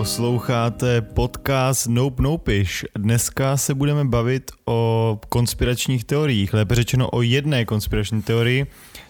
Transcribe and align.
Posloucháte 0.00 1.00
podcast 1.00 1.86
Nope 1.86 2.22
Nopish. 2.22 2.84
Dneska 2.98 3.56
se 3.56 3.74
budeme 3.74 4.04
bavit 4.04 4.50
o 4.64 5.20
konspiračních 5.28 6.04
teoriích, 6.04 6.54
lépe 6.54 6.74
řečeno 6.74 7.10
o 7.10 7.22
jedné 7.22 7.64
konspirační 7.64 8.22
teorii, 8.22 8.66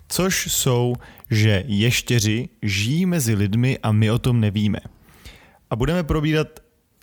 což 0.08 0.53
jsou, 0.53 0.95
že 1.31 1.64
ještěři 1.67 2.49
žijí 2.63 3.06
mezi 3.06 3.35
lidmi 3.35 3.78
a 3.82 3.92
my 3.92 4.10
o 4.10 4.18
tom 4.18 4.40
nevíme. 4.40 4.78
A 5.71 5.76
budeme 5.76 6.03
probírat 6.03 6.49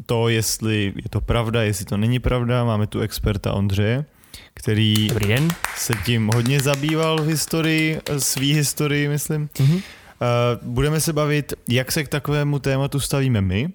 to, 0.06 0.30
jestli 0.30 0.94
je 0.96 1.10
to 1.10 1.22
pravda, 1.22 1.64
jestli 1.64 1.86
to 1.86 1.98
není 1.98 2.20
pravda. 2.20 2.64
Máme 2.64 2.88
tu 2.88 3.00
experta 3.00 3.54
Ondřeje, 3.54 4.06
který 4.54 5.08
Dobrý 5.08 5.28
den. 5.28 5.48
se 5.76 5.94
tím 6.06 6.30
hodně 6.36 6.60
zabýval 6.60 7.18
v 7.22 7.28
historii, 7.28 8.00
svý 8.18 8.54
historii, 8.54 9.08
myslím. 9.08 9.50
Mhm. 9.60 9.80
Uh, 10.22 10.68
budeme 10.68 11.00
se 11.00 11.14
bavit, 11.14 11.54
jak 11.70 11.92
se 11.92 12.04
k 12.04 12.08
takovému 12.08 12.60
tématu 12.60 13.00
stavíme 13.00 13.42
my. 13.42 13.70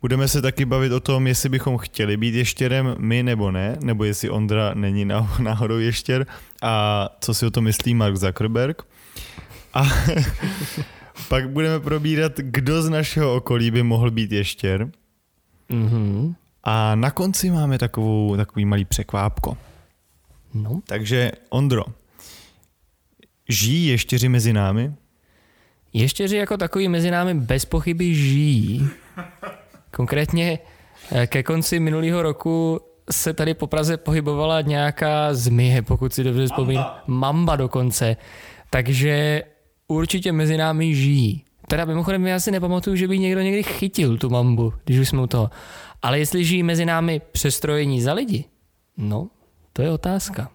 Budeme 0.00 0.28
se 0.28 0.42
taky 0.42 0.64
bavit 0.64 0.92
o 0.92 1.00
tom, 1.00 1.26
jestli 1.26 1.48
bychom 1.48 1.78
chtěli 1.78 2.16
být 2.16 2.34
ještěrem 2.34 2.94
my 2.98 3.22
nebo 3.22 3.50
ne, 3.50 3.76
nebo 3.80 4.04
jestli 4.04 4.30
Ondra 4.30 4.74
není 4.74 5.04
ná- 5.04 5.36
náhodou 5.42 5.78
ještěr 5.78 6.26
a 6.62 7.08
co 7.20 7.34
si 7.34 7.46
o 7.46 7.50
tom 7.50 7.64
myslí 7.64 7.94
Mark 7.94 8.16
Zuckerberg. 8.16 8.82
A 9.74 9.82
pak 11.28 11.50
budeme 11.50 11.80
probírat, 11.80 12.32
kdo 12.36 12.82
z 12.82 12.88
našeho 12.88 13.34
okolí 13.34 13.70
by 13.70 13.82
mohl 13.82 14.10
být 14.10 14.32
ještěr. 14.32 14.90
Mhm. 15.68 16.34
A 16.64 16.94
na 16.94 17.10
konci 17.10 17.50
máme 17.50 17.78
takovou, 17.78 18.36
takový 18.36 18.64
malý 18.64 18.84
překvápko. 18.84 19.56
No, 20.54 20.80
Takže 20.86 21.32
Ondro, 21.48 21.84
žijí 23.48 23.86
ještěři 23.86 24.28
mezi 24.28 24.52
námi? 24.52 24.92
Ještěři 25.92 26.36
jako 26.36 26.56
takový 26.56 26.88
mezi 26.88 27.10
námi 27.10 27.34
bez 27.34 27.64
pochyby 27.64 28.14
žijí. 28.14 28.88
Konkrétně 29.90 30.58
eh, 31.12 31.26
ke 31.26 31.42
konci 31.42 31.80
minulého 31.80 32.22
roku 32.22 32.80
se 33.10 33.32
tady 33.34 33.54
po 33.54 33.66
Praze 33.66 33.96
pohybovala 33.96 34.60
nějaká 34.60 35.34
zmije, 35.34 35.82
pokud 35.82 36.12
si 36.12 36.24
dobře 36.24 36.46
vzpomínám. 36.46 36.94
Mamba 37.06 37.56
dokonce. 37.56 38.16
Takže 38.70 39.42
určitě 39.88 40.32
mezi 40.32 40.56
námi 40.56 40.94
žijí. 40.94 41.44
Teda 41.68 41.84
mimochodem 41.84 42.26
já 42.26 42.40
si 42.40 42.50
nepamatuju, 42.50 42.96
že 42.96 43.08
by 43.08 43.18
někdo 43.18 43.40
někdy 43.40 43.62
chytil 43.62 44.18
tu 44.18 44.30
mambu, 44.30 44.72
když 44.84 44.98
už 44.98 45.08
jsme 45.08 45.22
u 45.22 45.26
toho. 45.26 45.50
Ale 46.02 46.18
jestli 46.18 46.44
žijí 46.44 46.62
mezi 46.62 46.84
námi 46.84 47.20
přestrojení 47.32 48.00
za 48.00 48.12
lidi, 48.12 48.44
no, 48.96 49.28
to 49.72 49.82
je 49.82 49.90
otázka. 49.90 50.50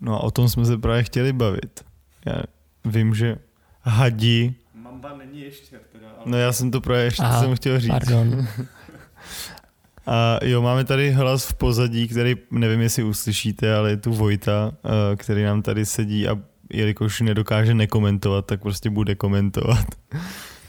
No 0.00 0.14
a 0.14 0.20
o 0.20 0.30
tom 0.30 0.48
jsme 0.48 0.64
se 0.64 0.78
právě 0.78 1.02
chtěli 1.02 1.32
bavit. 1.32 1.84
Já 2.26 2.42
vím, 2.84 3.14
že 3.14 3.36
hadi, 3.82 4.54
Mamba 4.74 5.16
není 5.16 5.40
ještě 5.40 5.76
teda, 5.92 6.06
ale 6.10 6.22
no 6.26 6.38
já 6.38 6.52
jsem 6.52 6.70
to 6.70 6.80
právě 6.80 7.04
ještě 7.04 7.22
Aha, 7.22 7.40
jsem 7.42 7.56
chtěl 7.56 7.80
říct. 7.80 7.90
Pardon. 7.90 8.46
A 10.06 10.38
jo, 10.44 10.62
máme 10.62 10.84
tady 10.84 11.10
hlas 11.10 11.46
v 11.46 11.54
pozadí, 11.54 12.08
který 12.08 12.34
nevím, 12.50 12.80
jestli 12.80 13.02
uslyšíte, 13.02 13.74
ale 13.76 13.90
je 13.90 13.96
tu 13.96 14.12
Vojta, 14.12 14.72
eh, 15.12 15.16
který 15.16 15.42
nám 15.42 15.62
tady 15.62 15.86
sedí 15.86 16.28
a 16.28 16.38
jelikož 16.72 17.20
nedokáže 17.20 17.74
nekomentovat, 17.74 18.46
tak 18.46 18.62
prostě 18.62 18.90
bude 18.90 19.14
komentovat. 19.14 19.86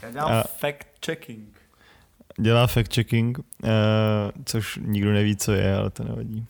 já 0.02 0.10
dělám 0.10 0.32
A- 0.32 0.42
fact 0.42 0.86
checking. 1.06 1.48
Dělá 2.40 2.66
fact-checking, 2.66 3.38
eh, 3.64 3.68
což 4.44 4.78
nikdo 4.82 5.12
neví, 5.12 5.36
co 5.36 5.52
je, 5.52 5.76
ale 5.76 5.90
to 5.90 6.04
nevadí. 6.04 6.46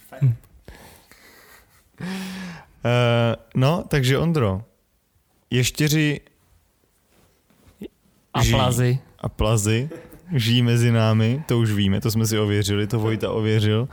Eh, 2.84 3.36
no, 3.54 3.84
takže 3.88 4.18
Ondro, 4.18 4.62
ještěři 5.50 6.20
A 8.34 8.42
Žijí. 8.42 8.54
plazy. 8.54 8.98
a 9.18 9.28
plazy 9.28 9.88
žijí 10.32 10.62
mezi 10.62 10.92
námi, 10.92 11.42
to 11.48 11.58
už 11.58 11.72
víme, 11.72 12.00
to 12.00 12.10
jsme 12.10 12.26
si 12.26 12.38
ověřili, 12.38 12.86
to 12.86 12.98
Vojta 12.98 13.30
ověřil. 13.30 13.88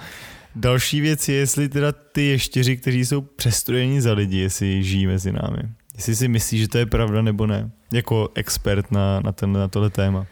Další 0.56 1.02
věc 1.02 1.30
je, 1.30 1.36
jestli 1.36 1.70
teda 1.70 1.92
ty 1.92 2.22
ještěři, 2.26 2.78
kteří 2.78 3.06
jsou 3.06 3.22
přestrojeni 3.22 4.02
za 4.02 4.14
lidi, 4.14 4.38
jestli 4.38 4.84
žijí 4.84 5.08
mezi 5.08 5.32
námi. 5.32 5.64
Jestli 5.96 6.16
si 6.16 6.28
myslíš, 6.28 6.62
že 6.62 6.68
to 6.68 6.78
je 6.78 6.86
pravda 6.86 7.22
nebo 7.22 7.48
ne. 7.48 7.72
Jako 7.94 8.30
expert 8.36 8.92
na, 8.92 9.20
na, 9.20 9.32
ten, 9.32 9.54
na 9.54 9.68
tohle 9.68 9.90
téma. 9.90 10.26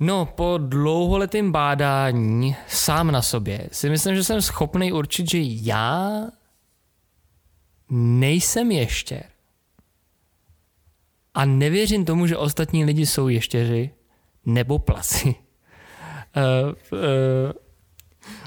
No, 0.00 0.26
po 0.26 0.58
dlouholetém 0.62 1.52
bádání 1.52 2.56
sám 2.68 3.10
na 3.10 3.22
sobě 3.22 3.68
si 3.72 3.90
myslím, 3.90 4.14
že 4.14 4.24
jsem 4.24 4.42
schopný 4.42 4.92
určit, 4.92 5.30
že 5.30 5.38
já 5.42 6.22
nejsem 7.90 8.70
ještěr. 8.70 9.22
A 11.40 11.44
nevěřím 11.44 12.04
tomu, 12.04 12.26
že 12.26 12.36
ostatní 12.36 12.84
lidi 12.84 13.06
jsou 13.06 13.28
ještěři 13.28 13.90
nebo 14.46 14.78
plasy. 14.78 15.34
Uh, 16.36 16.72
uh, 16.92 17.52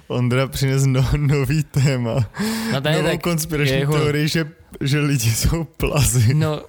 Ondra 0.07 0.47
přines 0.47 0.85
no, 0.85 1.05
nový 1.17 1.63
téma. 1.63 2.29
no 2.73 2.81
tady 2.81 2.95
Novou 2.95 3.07
tak 3.09 3.21
konspirační 3.21 3.77
jeho- 3.77 3.93
teorii, 3.93 4.27
že, 4.27 4.51
že 4.81 4.99
lidi 4.99 5.31
jsou 5.31 5.63
plazy. 5.63 6.33
No, 6.33 6.61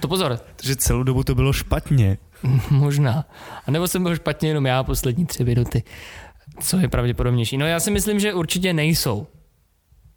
to 0.00 0.08
pozor, 0.08 0.38
Že 0.62 0.76
celou 0.76 1.02
dobu 1.02 1.24
to 1.24 1.34
bylo 1.34 1.52
špatně. 1.52 2.18
Možná. 2.70 3.24
A 3.66 3.70
nebo 3.70 3.88
jsem 3.88 4.02
byl 4.02 4.16
špatně 4.16 4.48
jenom 4.48 4.66
já 4.66 4.82
poslední 4.84 5.26
tři 5.26 5.44
minuty. 5.44 5.82
Co 6.60 6.76
je 6.76 6.88
pravděpodobnější? 6.88 7.56
No 7.56 7.66
já 7.66 7.80
si 7.80 7.90
myslím, 7.90 8.20
že 8.20 8.34
určitě 8.34 8.72
nejsou 8.72 9.26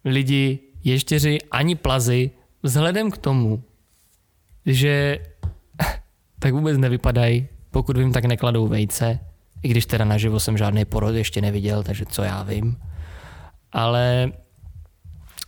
lidi, 0.04 0.58
ještěři 0.84 1.38
ani 1.50 1.74
plazy, 1.74 2.30
vzhledem 2.62 3.10
k 3.10 3.18
tomu, 3.18 3.62
že 4.66 5.18
tak 6.38 6.52
vůbec 6.52 6.78
nevypadají, 6.78 7.48
pokud 7.70 7.96
vím, 7.96 8.12
tak 8.12 8.24
nekladou 8.24 8.68
vejce, 8.68 9.18
i 9.62 9.68
když 9.68 9.86
teda 9.86 10.04
naživo 10.04 10.40
jsem 10.40 10.58
žádný 10.58 10.84
porod 10.84 11.14
ještě 11.14 11.40
neviděl, 11.40 11.82
takže 11.82 12.04
co 12.06 12.22
já 12.22 12.42
vím. 12.42 12.76
Ale 13.72 14.32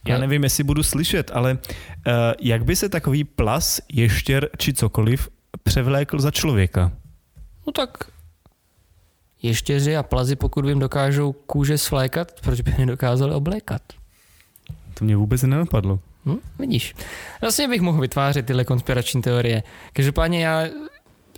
Já 0.09 0.19
nevím, 0.19 0.44
jestli 0.44 0.65
budu 0.65 0.82
slyšet, 0.82 1.31
ale 1.34 1.53
uh, 1.53 2.12
jak 2.41 2.65
by 2.65 2.77
se 2.77 2.88
takový 2.88 3.25
plas, 3.25 3.81
ještěr 3.93 4.49
či 4.59 4.72
cokoliv 4.72 5.28
převlékl 5.62 6.21
za 6.21 6.31
člověka? 6.31 6.93
no 7.66 7.72
tak 7.72 7.91
ještěři 9.43 9.97
a 9.97 10.03
plazy, 10.03 10.37
pokud 10.37 10.66
vím, 10.66 10.78
dokážou 10.78 11.33
kůže 11.33 11.78
svlékat, 11.78 12.41
proč 12.41 12.60
by 12.60 12.75
nedokázali 12.78 13.34
oblékat? 13.34 13.83
To 14.94 15.04
mě 15.04 15.16
vůbec 15.16 15.43
nenapadlo. 15.43 16.00
Hm, 16.26 16.38
vidíš. 16.59 16.94
Vlastně 17.41 17.69
bych 17.69 17.81
mohl 17.81 18.00
vytvářet 18.00 18.47
tyhle 18.47 18.64
konspirační 18.64 19.22
teorie. 19.22 19.62
Každopádně 19.92 20.47
já 20.47 20.64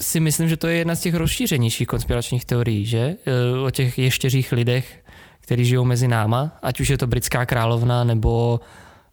si 0.00 0.21
myslím, 0.21 0.49
že 0.49 0.56
to 0.56 0.66
je 0.66 0.76
jedna 0.76 0.94
z 0.94 1.00
těch 1.00 1.15
rozšířenějších 1.15 1.88
konspiračních 1.88 2.44
teorií, 2.44 2.87
že? 2.87 2.98
E, 2.98 3.59
O 3.66 3.71
těch 3.71 3.98
ještěřích 3.98 4.53
lidech, 4.53 5.04
kteří 5.41 5.65
žijou 5.65 5.84
mezi 5.84 6.09
náma, 6.09 6.59
ať 6.62 6.81
už 6.81 6.88
je 6.88 6.98
to 6.98 7.06
britská 7.06 7.47
královna 7.47 8.04
nebo 8.04 8.60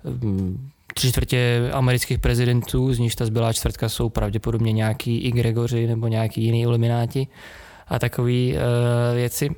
mm, 0.04 0.70
tři 0.94 1.10
čtvrtě 1.12 1.70
amerických 1.74 2.20
prezidentů, 2.20 2.94
z 2.94 3.00
nichž 3.00 3.16
ta 3.16 3.26
zbylá 3.26 3.54
čtvrtka 3.54 3.90
jsou 3.90 4.10
pravděpodobně 4.10 4.72
nějaký 4.72 5.18
i 5.18 5.32
Gregoři 5.32 5.88
nebo 5.88 6.08
nějaký 6.08 6.44
jiný 6.44 6.62
ilumináti 6.62 7.28
a 7.88 8.00
takové 8.00 8.32
e, 8.34 8.56
věci. 9.16 9.50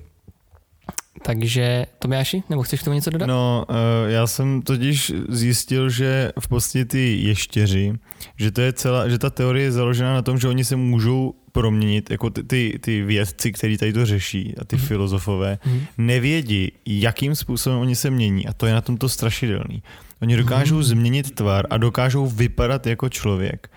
Takže 1.22 1.86
Tomáši, 2.00 2.44
nebo 2.50 2.64
chceš 2.64 2.82
k 2.82 2.84
tomu 2.84 2.94
něco 2.96 3.10
dodat? 3.10 3.26
No, 3.26 3.66
eh, 3.70 4.12
já 4.12 4.28
jsem 4.28 4.62
totiž 4.62 5.14
zjistil, 5.30 5.90
že 5.90 6.32
v 6.40 6.48
podstatě 6.48 6.86
ty 6.86 7.18
ještěři, 7.22 7.94
že 8.38 8.52
to 8.52 8.62
je 8.62 8.74
celá, 8.74 9.10
že 9.10 9.18
ta 9.18 9.30
teorie 9.30 9.64
je 9.66 9.72
založena 9.72 10.14
na 10.14 10.22
tom, 10.22 10.38
že 10.38 10.48
oni 10.48 10.66
se 10.66 10.76
můžou 10.76 11.34
proměnit, 11.52 12.12
jako 12.12 12.30
ty, 12.30 12.44
ty, 12.44 12.80
ty 12.82 13.02
vědci, 13.02 13.52
kteří 13.52 13.78
tady 13.78 13.94
to 13.94 14.06
řeší 14.06 14.56
a 14.62 14.66
ty 14.66 14.76
Mhm. 14.76 14.86
filozofové, 14.86 15.60
Mhm. 15.66 15.80
nevědí, 15.98 16.72
jakým 16.86 17.36
způsobem 17.36 17.80
oni 17.80 17.96
se 17.96 18.10
mění 18.10 18.48
a 18.48 18.54
to 18.54 18.66
je 18.66 18.74
na 18.74 18.82
tomto 18.82 19.10
strašidelný. 19.10 19.84
Oni 20.22 20.38
dokážou 20.38 20.82
změnit 20.82 21.36
tvar 21.36 21.68
a 21.70 21.78
dokážou 21.78 22.28
vypadat 22.28 22.88
jako 22.88 23.10
člověk. 23.10 23.70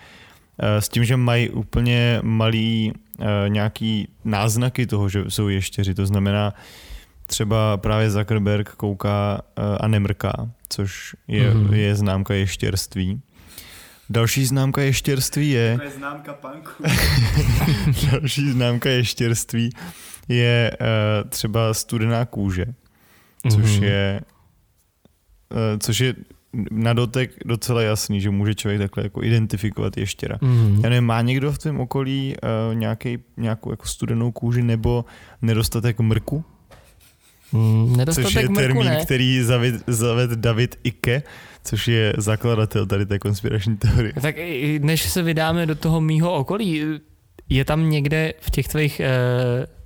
Eh, 0.58 0.80
S 0.82 0.88
tím, 0.88 1.04
že 1.04 1.16
mají 1.16 1.50
úplně 1.50 2.18
malý 2.22 2.92
eh, 3.20 3.48
nějaký 3.48 4.08
náznaky 4.24 4.86
toho, 4.86 5.08
že 5.08 5.24
jsou 5.28 5.48
ještěři. 5.48 5.94
To 5.94 6.06
znamená, 6.06 6.54
třeba 7.30 7.76
právě 7.76 8.10
Zuckerberg 8.10 8.68
kouká 8.70 9.40
eh, 9.58 9.62
a 9.80 9.88
nemrká, 9.88 10.50
což 10.68 11.16
je, 11.28 11.54
Mhm. 11.54 11.74
je 11.74 11.94
známka 11.96 12.34
ještěrství. 12.34 13.20
Další 14.10 14.46
známka 14.46 14.82
ještěrství 14.82 15.50
je, 15.50 15.78
je 15.84 15.90
známka 15.90 16.34
panku. 16.34 16.70
další 18.12 18.50
známka 18.50 18.90
ještěrství 18.90 19.70
je 20.28 20.70
eh, 20.80 20.84
třeba 21.28 21.74
studená 21.74 22.24
kůže, 22.24 22.64
což 23.50 23.74
Mhm. 23.76 23.84
je 23.84 24.20
eh, 25.52 25.78
což 25.78 25.98
je 26.00 26.14
na 26.70 26.92
dotek 26.92 27.30
docela 27.44 27.82
jasný, 27.82 28.20
že 28.20 28.30
může 28.30 28.54
člověk 28.54 28.80
takhle 28.80 29.02
jako 29.02 29.22
identifikovat 29.22 29.96
ještěra. 29.96 30.36
Mhm. 30.40 30.80
Já 30.84 30.88
nevím, 30.90 31.04
má 31.04 31.22
někdo 31.22 31.52
v 31.52 31.58
tvém 31.58 31.80
okolí 31.80 32.34
uh, 32.68 32.74
nějaký, 32.74 33.18
nějakou 33.36 33.70
jako 33.70 33.86
studenou 33.86 34.32
kůži 34.32 34.62
nebo 34.62 35.04
nedostatek 35.42 36.00
mrku? 36.00 36.44
Mm, 37.52 37.88
Což 37.88 37.96
nedostatek 37.96 38.34
je 38.34 38.48
mrku, 38.48 38.54
termín, 38.54 38.84
ne? 38.84 39.00
který 39.04 39.42
zaved, 39.42 39.74
zaved 39.86 40.30
David 40.30 40.78
Icke, 40.84 41.22
což 41.64 41.88
je 41.88 42.12
zakladatel 42.18 42.86
tady 42.86 43.06
té 43.06 43.18
konspirační 43.18 43.76
teorie. 43.76 44.12
Tak 44.22 44.36
než 44.80 45.02
se 45.02 45.22
vydáme 45.22 45.66
do 45.66 45.74
toho 45.74 46.00
mýho 46.00 46.32
okolí, 46.34 46.84
je 47.48 47.64
tam 47.64 47.90
někde 47.90 48.34
v 48.40 48.50
těch 48.50 48.68
tvých 48.68 49.00
e, 49.00 49.10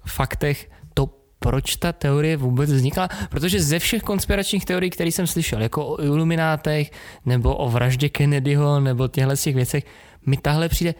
faktech 0.06 0.70
to, 0.94 1.08
proč 1.38 1.76
ta 1.76 1.92
teorie 1.92 2.36
vůbec 2.36 2.72
vznikla? 2.72 3.08
Protože 3.30 3.62
ze 3.62 3.78
všech 3.78 4.02
konspiračních 4.02 4.64
teorií, 4.64 4.90
které 4.90 5.12
jsem 5.12 5.26
slyšel, 5.26 5.62
jako 5.62 5.86
o 5.86 6.02
iluminátech, 6.02 6.90
nebo 7.26 7.56
o 7.56 7.70
vraždě 7.70 8.08
Kennedyho, 8.08 8.80
nebo 8.80 9.08
těchto 9.08 9.36
těch 9.36 9.54
věcech, 9.54 9.84
mi 10.26 10.36
tahle 10.36 10.68
přijde, 10.68 10.94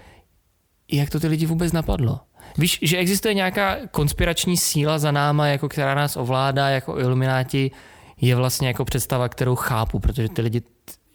jak 0.93 1.11
to 1.11 1.21
ty 1.21 1.27
lidi 1.27 1.47
vůbec 1.47 1.73
napadlo. 1.73 2.21
Víš, 2.59 2.79
že 2.83 2.97
existuje 2.97 3.35
nějaká 3.35 3.77
konspirační 3.91 4.57
síla 4.57 4.99
za 4.99 5.11
náma, 5.11 5.47
jako 5.47 5.69
která 5.69 5.95
nás 5.95 6.17
ovládá, 6.17 6.69
jako 6.69 6.99
ilumináti, 6.99 7.71
je 8.21 8.37
vlastně 8.37 8.69
jako 8.69 8.85
představa, 8.85 9.29
kterou 9.29 9.55
chápu, 9.55 9.99
protože 9.99 10.29
ty 10.29 10.43
lidi 10.43 10.63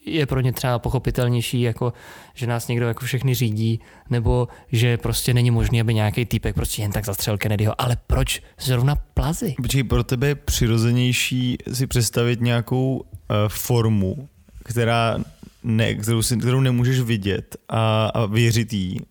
je 0.05 0.25
pro 0.25 0.39
ně 0.41 0.53
třeba 0.53 0.79
pochopitelnější, 0.79 1.61
jako 1.61 1.93
že 2.33 2.47
nás 2.47 2.67
někdo 2.67 2.87
jako 2.87 3.05
všechny 3.05 3.35
řídí, 3.35 3.79
nebo 4.09 4.47
že 4.71 4.97
prostě 4.97 5.33
není 5.33 5.51
možné, 5.51 5.81
aby 5.81 5.93
nějaký 5.93 6.25
týpek 6.25 6.55
prostě 6.55 6.81
jen 6.81 6.91
tak 6.91 7.05
zastřel 7.05 7.37
Kennedyho. 7.37 7.81
Ale 7.81 7.97
proč 8.07 8.41
zrovna 8.59 8.95
plazy? 8.95 9.55
Počkej, 9.61 9.83
pro 9.83 10.03
tebe 10.03 10.27
je 10.27 10.35
přirozenější 10.35 11.57
si 11.73 11.87
představit 11.87 12.41
nějakou 12.41 12.95
uh, 12.95 13.03
formu, 13.47 14.29
která 14.63 15.17
ne, 15.63 15.95
kterou, 15.95 16.21
si, 16.21 16.37
kterou 16.37 16.59
nemůžeš 16.59 16.99
vidět 16.99 17.55
a, 17.69 18.05
a 18.05 18.25
věřit 18.25 18.73
jí, 18.73 19.01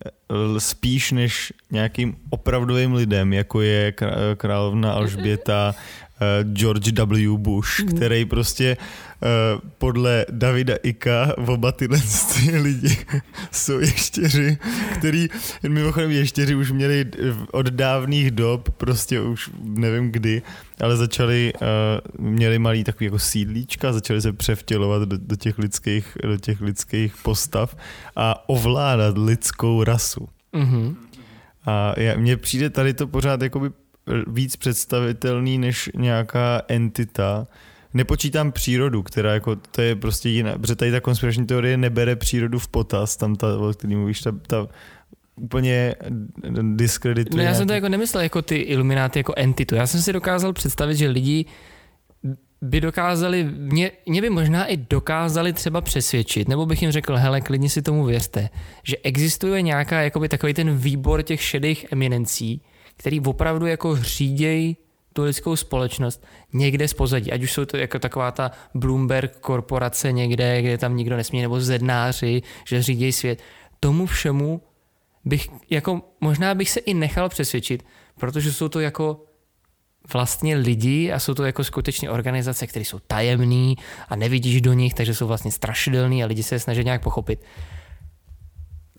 spíš 0.57 1.11
než 1.11 1.53
nějakým 1.71 2.15
opravdovým 2.29 2.93
lidem, 2.93 3.33
jako 3.33 3.61
je 3.61 3.93
královna 4.35 4.93
Alžběta, 4.93 5.75
eh, 5.75 5.81
George 6.43 6.91
W. 6.91 7.37
Bush, 7.37 7.79
mhm. 7.79 7.95
který 7.95 8.25
prostě 8.25 8.77
Eh, 9.23 9.59
podle 9.77 10.25
Davida 10.31 10.75
Ika 10.83 11.33
oba 11.47 11.71
tyhle 11.71 11.99
lidi 12.61 12.97
jsou 13.51 13.79
ještěři, 13.79 14.57
který 14.97 15.27
mimochodem 15.67 16.11
ještěři 16.11 16.55
už 16.55 16.71
měli 16.71 17.05
od 17.51 17.65
dávných 17.65 18.31
dob, 18.31 18.69
prostě 18.69 19.21
už 19.21 19.49
nevím 19.63 20.11
kdy, 20.11 20.41
ale 20.81 20.97
začali, 20.97 21.53
uh, 21.53 22.29
měli 22.29 22.59
malý 22.59 22.83
takový 22.83 23.05
jako 23.05 23.19
sídlíčka, 23.19 23.93
začali 23.93 24.21
se 24.21 24.33
převtělovat 24.33 25.01
do, 25.01 25.17
do, 25.17 25.35
těch 25.35 25.57
lidských, 25.57 26.17
do 26.23 26.37
těch 26.37 26.61
lidských 26.61 27.17
postav 27.17 27.75
a 28.15 28.49
ovládat 28.49 29.17
lidskou 29.17 29.83
rasu. 29.83 30.27
Mm-hmm. 30.53 30.95
A 31.65 31.93
mně 32.15 32.37
přijde 32.37 32.69
tady 32.69 32.93
to 32.93 33.07
pořád 33.07 33.41
jakoby 33.41 33.69
víc 34.27 34.55
představitelný 34.55 35.57
než 35.57 35.89
nějaká 35.95 36.61
entita, 36.67 37.47
nepočítám 37.93 38.51
přírodu, 38.51 39.03
která 39.03 39.33
jako, 39.33 39.55
to 39.55 39.81
je 39.81 39.95
prostě 39.95 40.29
jiná, 40.29 40.57
protože 40.57 40.75
tady 40.75 40.91
ta 40.91 41.01
konspirační 41.01 41.45
teorie 41.45 41.77
nebere 41.77 42.15
přírodu 42.15 42.59
v 42.59 42.67
potaz, 42.67 43.17
tam 43.17 43.35
ta, 43.35 43.57
o 43.57 43.73
který 43.73 43.95
mluvíš, 43.95 44.21
ta, 44.21 44.31
ta 44.47 44.67
úplně 45.35 45.95
diskredituje. 46.75 47.43
No 47.43 47.49
já 47.49 47.55
jsem 47.55 47.67
to 47.67 47.73
jako 47.73 47.89
nemyslel 47.89 48.23
jako 48.23 48.41
ty 48.41 48.55
ilumináty, 48.55 49.19
jako 49.19 49.33
entitu. 49.37 49.75
Já 49.75 49.87
jsem 49.87 50.01
si 50.01 50.13
dokázal 50.13 50.53
představit, 50.53 50.95
že 50.95 51.09
lidi 51.09 51.45
by 52.61 52.81
dokázali, 52.81 53.43
mě, 53.43 53.91
mě 54.05 54.21
by 54.21 54.29
možná 54.29 54.65
i 54.65 54.77
dokázali 54.77 55.53
třeba 55.53 55.81
přesvědčit, 55.81 56.47
nebo 56.47 56.65
bych 56.65 56.81
jim 56.81 56.91
řekl, 56.91 57.15
hele, 57.15 57.41
klidně 57.41 57.69
si 57.69 57.81
tomu 57.81 58.05
věřte, 58.05 58.49
že 58.83 58.97
existuje 59.03 59.61
nějaká, 59.61 60.01
jakoby 60.01 60.29
takový 60.29 60.53
ten 60.53 60.77
výbor 60.77 61.23
těch 61.23 61.41
šedých 61.41 61.85
eminencí, 61.91 62.61
který 62.99 63.19
opravdu 63.19 63.65
jako 63.65 63.95
řídějí 63.95 64.77
tu 65.13 65.23
lidskou 65.23 65.55
společnost 65.55 66.25
někde 66.53 66.87
z 66.87 66.93
pozadí, 66.93 67.31
ať 67.31 67.43
už 67.43 67.53
jsou 67.53 67.65
to 67.65 67.77
jako 67.77 67.99
taková 67.99 68.31
ta 68.31 68.51
Bloomberg 68.73 69.39
korporace 69.39 70.11
někde, 70.11 70.61
kde 70.61 70.77
tam 70.77 70.97
nikdo 70.97 71.17
nesmí, 71.17 71.41
nebo 71.41 71.61
zednáři, 71.61 72.41
že 72.67 72.83
řídí 72.83 73.11
svět. 73.11 73.41
Tomu 73.79 74.05
všemu 74.05 74.61
bych, 75.25 75.49
jako 75.69 76.01
možná 76.21 76.55
bych 76.55 76.69
se 76.69 76.79
i 76.79 76.93
nechal 76.93 77.29
přesvědčit, 77.29 77.85
protože 78.19 78.53
jsou 78.53 78.69
to 78.69 78.79
jako 78.79 79.25
vlastně 80.13 80.55
lidi 80.55 81.11
a 81.11 81.19
jsou 81.19 81.33
to 81.33 81.43
jako 81.43 81.63
skutečně 81.63 82.09
organizace, 82.09 82.67
které 82.67 82.85
jsou 82.85 82.99
tajemný 82.99 83.77
a 84.09 84.15
nevidíš 84.15 84.61
do 84.61 84.73
nich, 84.73 84.93
takže 84.93 85.13
jsou 85.15 85.27
vlastně 85.27 85.51
strašidelný 85.51 86.23
a 86.23 86.27
lidi 86.27 86.43
se 86.43 86.55
je 86.55 86.59
snaží 86.59 86.83
nějak 86.83 87.03
pochopit. 87.03 87.39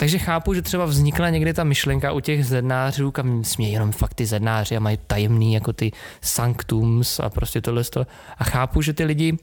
Takže 0.00 0.18
chápu, 0.18 0.54
že 0.54 0.62
třeba 0.62 0.84
vznikla 0.84 1.30
někdy 1.30 1.54
ta 1.54 1.64
myšlenka 1.64 2.12
u 2.12 2.20
těch 2.20 2.46
zednářů, 2.46 3.10
kam 3.10 3.44
smějí 3.44 3.72
jenom 3.72 3.92
fakt 3.92 4.14
ty 4.14 4.26
zednáři 4.26 4.76
a 4.76 4.80
mají 4.80 4.98
tajemný 5.06 5.54
jako 5.54 5.72
ty 5.72 5.92
sanctums 6.20 7.20
a 7.20 7.30
prostě 7.30 7.60
tohle 7.60 7.84
to. 7.84 8.06
A 8.38 8.44
chápu, 8.44 8.82
že 8.82 8.92
ty 8.92 9.04
lidi 9.04 9.36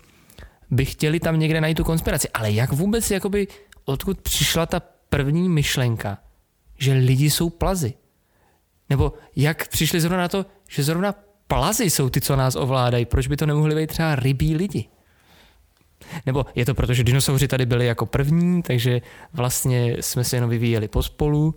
by 0.71 0.85
chtěli 0.85 1.19
tam 1.19 1.39
někde 1.39 1.61
najít 1.61 1.77
tu 1.77 1.83
konspiraci. 1.83 2.29
Ale 2.29 2.51
jak 2.51 2.71
vůbec, 2.71 3.11
jakoby, 3.11 3.47
odkud 3.85 4.21
přišla 4.21 4.65
ta 4.65 4.81
první 5.09 5.49
myšlenka, 5.49 6.17
že 6.77 6.93
lidi 6.93 7.29
jsou 7.29 7.49
plazy? 7.49 7.93
Nebo 8.89 9.13
jak 9.35 9.67
přišli 9.67 10.01
zrovna 10.01 10.17
na 10.17 10.27
to, 10.27 10.45
že 10.69 10.83
zrovna 10.83 11.15
plazy 11.47 11.89
jsou 11.89 12.09
ty, 12.09 12.21
co 12.21 12.35
nás 12.35 12.55
ovládají? 12.55 13.05
Proč 13.05 13.27
by 13.27 13.37
to 13.37 13.45
nemohli 13.45 13.75
být 13.75 13.87
třeba 13.87 14.15
rybí 14.15 14.55
lidi? 14.55 14.89
Nebo 16.25 16.45
je 16.55 16.65
to 16.65 16.73
proto, 16.75 16.93
že 16.93 17.03
dinosauři 17.03 17.47
tady 17.47 17.65
byli 17.65 17.85
jako 17.85 18.05
první, 18.05 18.63
takže 18.63 19.01
vlastně 19.33 19.97
jsme 19.99 20.23
se 20.23 20.35
jenom 20.35 20.49
vyvíjeli 20.49 20.87
pospolu? 20.87 21.55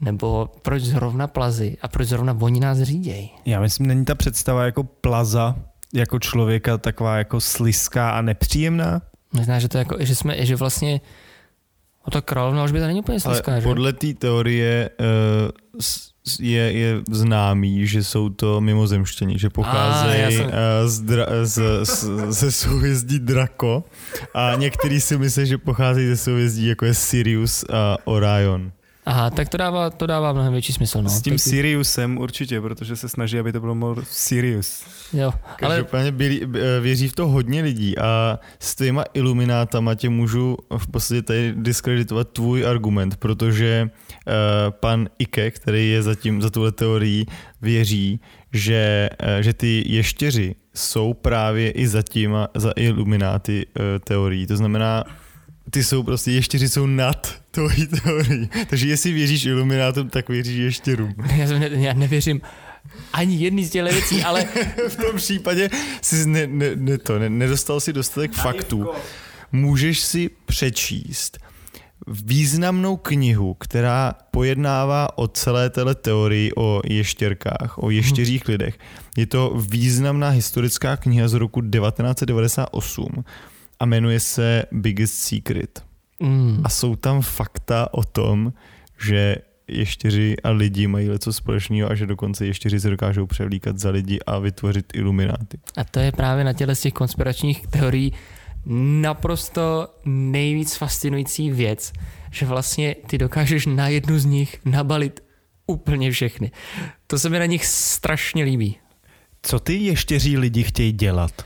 Nebo 0.00 0.50
proč 0.62 0.82
zrovna 0.82 1.26
plazy 1.26 1.76
a 1.82 1.88
proč 1.88 2.08
zrovna 2.08 2.36
oni 2.40 2.60
nás 2.60 2.78
řídějí? 2.78 3.30
Já 3.46 3.60
myslím, 3.60 3.86
není 3.86 4.04
ta 4.04 4.14
představa 4.14 4.64
jako 4.64 4.84
plaza, 4.84 5.56
jako 5.94 6.18
člověka 6.18 6.78
taková 6.78 7.16
jako 7.18 7.40
sliská 7.40 8.10
a 8.10 8.22
nepříjemná? 8.22 9.02
Možná, 9.32 9.58
že 9.58 9.68
to 9.68 9.78
jako, 9.78 9.96
že 10.00 10.14
jsme, 10.14 10.46
že 10.46 10.56
vlastně 10.56 11.00
o 12.06 12.10
to 12.10 12.22
královna 12.22 12.64
už 12.64 12.72
by 12.72 12.80
to 12.80 12.86
není 12.86 13.00
úplně 13.00 13.20
sliská, 13.20 13.52
Ale 13.52 13.60
že? 13.60 13.68
podle 13.68 13.92
té 13.92 14.14
teorie 14.14 14.90
uh, 15.00 15.80
je, 16.40 16.72
je 16.72 17.02
známý, 17.10 17.86
že 17.86 18.04
jsou 18.04 18.28
to 18.28 18.60
mimozemštění, 18.60 19.38
že 19.38 19.50
pocházejí 19.50 20.22
ah, 20.22 20.30
jsem... 20.30 20.50
z, 20.86 21.00
dra, 21.00 21.26
z, 21.42 21.84
z, 21.84 22.04
ze 22.28 22.52
souvězdí 22.52 23.18
Draco 23.18 23.84
a 24.34 24.54
někteří 24.54 25.00
si 25.00 25.18
myslí, 25.18 25.46
že 25.46 25.58
pocházejí 25.58 26.08
ze 26.08 26.16
souvězdí 26.16 26.66
jako 26.66 26.84
je 26.84 26.94
Sirius 26.94 27.64
a 27.72 27.96
Orion. 28.04 28.72
Aha, 29.06 29.30
tak 29.30 29.48
to 29.48 29.56
dává, 29.56 29.90
to 29.90 30.06
dává 30.06 30.32
mnohem 30.32 30.52
větší 30.52 30.72
smysl. 30.72 31.02
No. 31.02 31.10
S 31.10 31.22
tím 31.22 31.34
tak... 31.34 31.40
Siriusem 31.40 32.18
určitě, 32.18 32.60
protože 32.60 32.96
se 32.96 33.08
snaží, 33.08 33.38
aby 33.38 33.52
to 33.52 33.60
bylo 33.60 33.74
more 33.74 34.02
Sirius. 34.04 34.84
Jo, 35.12 35.32
ale... 35.62 35.76
Každopádně 35.76 36.12
byli, 36.12 36.40
věří 36.80 37.08
v 37.08 37.12
to 37.12 37.28
hodně 37.28 37.62
lidí 37.62 37.98
a 37.98 38.38
s 38.58 38.74
těma 38.74 39.04
iluminátama 39.14 39.94
tě 39.94 40.08
můžu 40.08 40.56
v 40.78 40.90
podstatě 40.90 41.22
tady 41.22 41.54
diskreditovat 41.56 42.28
tvůj 42.28 42.66
argument, 42.66 43.16
protože 43.16 43.90
uh, 43.90 44.32
pan 44.70 45.08
Ike, 45.18 45.50
který 45.50 45.90
je 45.90 46.02
zatím 46.02 46.42
za 46.42 46.50
tuhle 46.50 46.72
teorií, 46.72 47.26
věří, 47.62 48.20
že, 48.52 49.10
uh, 49.22 49.28
že 49.40 49.52
ty 49.52 49.84
ještěři 49.86 50.54
jsou 50.74 51.14
právě 51.14 51.70
i 51.70 51.88
za 51.88 52.02
tím, 52.02 52.36
za 52.54 52.72
ilumináty 52.76 53.66
uh, 53.66 53.82
teorií. 54.04 54.46
To 54.46 54.56
znamená, 54.56 55.04
ty 55.70 55.84
jsou 55.84 56.02
prostě, 56.02 56.30
ještěři 56.30 56.68
jsou 56.68 56.86
nad 56.86 57.34
tvojí 57.50 57.86
teorií. 57.86 58.50
Takže 58.70 58.88
jestli 58.88 59.12
věříš 59.12 59.44
iluminátům, 59.44 60.08
tak 60.08 60.28
věříš 60.28 60.56
ještěrům. 60.56 61.14
Já, 61.36 61.46
jsem 61.46 61.60
ne, 61.60 61.68
já 61.68 61.92
nevěřím 61.92 62.40
ani 63.12 63.36
jedný 63.36 63.64
z 63.64 63.70
těch 63.70 63.84
věcí, 63.84 64.22
ale... 64.24 64.44
v 64.88 64.96
tom 64.96 65.16
případě 65.16 65.70
jsi 66.02 66.26
ne, 66.26 66.46
ne, 66.46 66.76
ne 66.76 66.98
to, 66.98 67.18
ne, 67.18 67.30
nedostal 67.30 67.80
si 67.80 67.92
dostatek 67.92 68.32
faktů. 68.32 68.86
Můžeš 69.52 70.00
si 70.00 70.30
přečíst 70.46 71.38
významnou 72.08 72.96
knihu, 72.96 73.54
která 73.54 74.14
pojednává 74.30 75.18
o 75.18 75.28
celé 75.28 75.70
téhle 75.70 75.94
teorii 75.94 76.52
o 76.56 76.80
ještěrkách, 76.84 77.78
o 77.78 77.90
ještěřích 77.90 78.48
lidech. 78.48 78.78
Je 79.16 79.26
to 79.26 79.56
významná 79.68 80.28
historická 80.28 80.96
kniha 80.96 81.28
z 81.28 81.34
roku 81.34 81.60
1998 81.60 83.24
a 83.80 83.86
jmenuje 83.86 84.20
se 84.20 84.64
Biggest 84.72 85.14
Secret. 85.14 85.84
Mm. 86.20 86.60
A 86.64 86.68
jsou 86.68 86.96
tam 86.96 87.22
fakta 87.22 87.94
o 87.94 88.04
tom, 88.04 88.52
že 89.04 89.36
ještěři 89.68 90.36
a 90.44 90.50
lidi 90.50 90.86
mají 90.86 91.08
něco 91.08 91.32
společného 91.32 91.90
a 91.90 91.94
že 91.94 92.06
dokonce 92.06 92.46
ještěři 92.46 92.80
se 92.80 92.90
dokážou 92.90 93.26
převlíkat 93.26 93.78
za 93.78 93.90
lidi 93.90 94.18
a 94.26 94.38
vytvořit 94.38 94.86
ilumináty. 94.94 95.58
A 95.76 95.84
to 95.84 96.00
je 96.00 96.12
právě 96.12 96.44
na 96.44 96.52
těle 96.52 96.74
z 96.74 96.80
těch 96.80 96.92
konspiračních 96.92 97.66
teorií 97.66 98.12
naprosto 99.00 99.88
nejvíc 100.04 100.76
fascinující 100.76 101.50
věc, 101.50 101.92
že 102.30 102.46
vlastně 102.46 102.96
ty 103.06 103.18
dokážeš 103.18 103.66
na 103.66 103.88
jednu 103.88 104.18
z 104.18 104.24
nich 104.24 104.60
nabalit 104.64 105.20
úplně 105.66 106.10
všechny. 106.10 106.50
To 107.06 107.18
se 107.18 107.28
mi 107.28 107.38
na 107.38 107.46
nich 107.46 107.66
strašně 107.66 108.44
líbí. 108.44 108.76
Co 109.42 109.60
ty 109.60 109.74
ještěří 109.74 110.38
lidi 110.38 110.62
chtějí 110.62 110.92
dělat? 110.92 111.44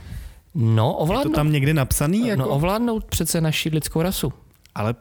No, 0.54 0.94
ovládnout. 0.94 1.24
Je 1.24 1.30
to 1.30 1.36
tam 1.36 1.52
někde 1.52 1.74
napsaný? 1.74 2.20
No, 2.20 2.26
jako? 2.26 2.42
No, 2.42 2.48
ovládnout 2.48 3.04
přece 3.04 3.40
naši 3.40 3.68
lidskou 3.68 4.02
rasu. 4.02 4.32
Ale 4.74 4.94